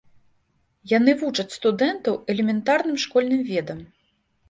[0.93, 3.79] Яны вучаць студэнтаў элементарным школьным ведам.